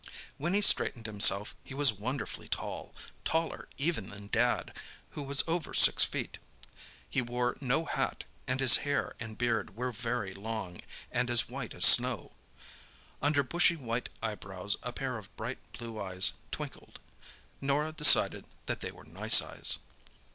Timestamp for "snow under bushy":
11.85-13.75